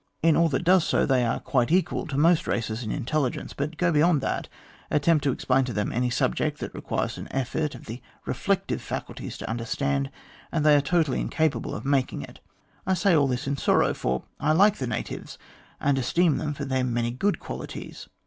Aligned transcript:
In 0.23 0.35
all 0.35 0.49
that 0.49 0.63
does 0.63 0.83
so 0.83 1.05
they 1.05 1.23
are 1.23 1.39
quite 1.39 1.71
equal 1.71 2.07
to 2.07 2.17
most 2.17 2.47
races 2.47 2.81
in 2.81 2.91
intelligence, 2.91 3.53
but 3.53 3.77
go 3.77 3.91
beyond 3.91 4.19
that, 4.21 4.47
attempt 4.89 5.23
to 5.25 5.31
explain 5.31 5.63
to 5.65 5.73
them 5.73 5.91
any 5.91 6.09
subject 6.09 6.57
that 6.59 6.73
requires 6.73 7.19
an 7.19 7.27
effort 7.29 7.75
of 7.75 7.85
the 7.85 8.01
reflective 8.25 8.81
faculties 8.81 9.37
to 9.37 9.47
understand, 9.47 10.09
and 10.51 10.65
they 10.65 10.75
are 10.75 10.81
totally 10.81 11.21
incapable 11.21 11.75
of 11.75 11.85
making 11.85 12.23
it. 12.23 12.39
I 12.87 12.95
say 12.95 13.15
all 13.15 13.27
this 13.27 13.45
in 13.45 13.57
sorrow, 13.57 13.93
for 13.93 14.23
I 14.39 14.53
like 14.53 14.77
the 14.79 14.87
natives, 14.87 15.37
and 15.79 15.99
esteem 15.99 16.37
them 16.37 16.55
for 16.55 16.65
their 16.65 16.83
many 16.83 17.11
good 17.11 17.37
qualities. 17.37 18.09